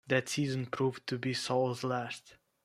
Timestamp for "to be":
1.09-1.29